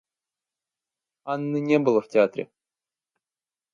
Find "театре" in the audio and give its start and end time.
2.07-2.49